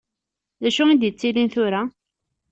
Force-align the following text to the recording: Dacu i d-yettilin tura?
Dacu 0.61 0.83
i 0.89 0.95
d-yettilin 1.01 1.49
tura? 1.53 1.81